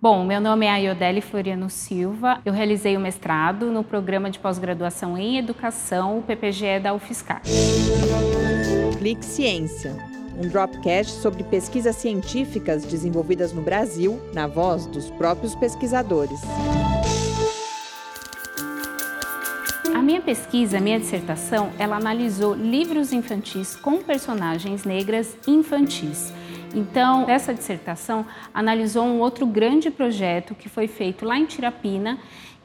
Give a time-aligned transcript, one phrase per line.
[0.00, 2.40] Bom, meu nome é Ayodele Floriano Silva.
[2.44, 7.42] Eu realizei o mestrado no programa de pós-graduação em Educação, o PPGE da UFSCar.
[8.96, 9.96] Clique Ciência,
[10.36, 16.42] um dropcast sobre pesquisas científicas desenvolvidas no Brasil, na voz dos próprios pesquisadores.
[19.92, 26.32] A minha pesquisa, a minha dissertação, ela analisou livros infantis com personagens negras infantis.
[26.74, 32.18] Então, essa dissertação analisou um outro grande projeto que foi feito lá em Tirapina,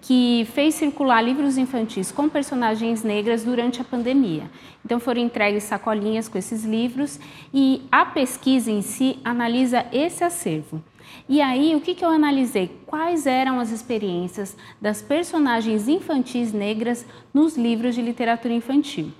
[0.00, 4.50] que fez circular livros infantis com personagens negras durante a pandemia.
[4.84, 7.20] Então foram entregues sacolinhas com esses livros
[7.52, 10.82] e a pesquisa em si analisa esse acervo.
[11.28, 12.70] E aí, o que, que eu analisei?
[12.86, 17.04] Quais eram as experiências das personagens infantis negras
[17.34, 19.12] nos livros de literatura infantil?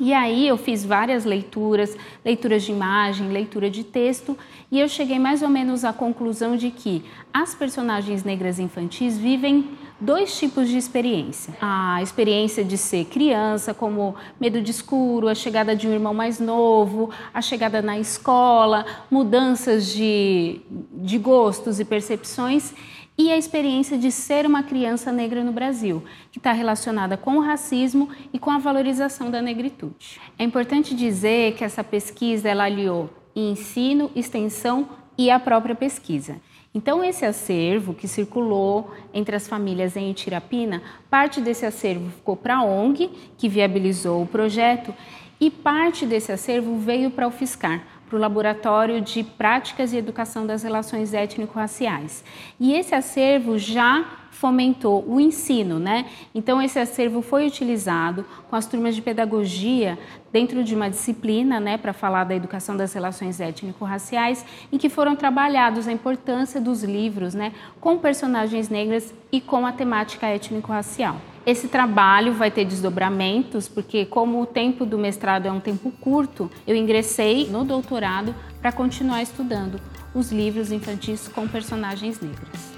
[0.00, 4.38] E aí eu fiz várias leituras, leituras de imagem, leitura de texto,
[4.70, 9.70] e eu cheguei mais ou menos à conclusão de que as personagens negras infantis vivem
[10.00, 11.52] dois tipos de experiência.
[11.60, 16.38] A experiência de ser criança, como medo de escuro, a chegada de um irmão mais
[16.38, 20.60] novo, a chegada na escola, mudanças de,
[20.92, 22.72] de gostos e percepções
[23.18, 27.40] e a experiência de ser uma criança negra no Brasil, que está relacionada com o
[27.40, 30.20] racismo e com a valorização da negritude.
[30.38, 36.40] É importante dizer que essa pesquisa ela aliou ensino, extensão e a própria pesquisa.
[36.72, 42.58] Então, esse acervo que circulou entre as famílias em Itirapina, parte desse acervo ficou para
[42.58, 44.94] a ONG, que viabilizou o projeto,
[45.40, 50.46] e parte desse acervo veio para o FISCAR, para o Laboratório de Práticas e Educação
[50.46, 52.24] das Relações Étnico-Raciais.
[52.58, 56.06] E esse acervo já fomentou o ensino, né?
[56.32, 59.98] Então esse acervo foi utilizado com as turmas de pedagogia
[60.32, 65.16] dentro de uma disciplina, né, para falar da educação das relações étnico-raciais, em que foram
[65.16, 71.16] trabalhados a importância dos livros, né, com personagens negras e com a temática étnico-racial.
[71.48, 76.50] Esse trabalho vai ter desdobramentos, porque como o tempo do mestrado é um tempo curto,
[76.66, 79.80] eu ingressei no doutorado para continuar estudando
[80.14, 82.77] os livros infantis com personagens negras.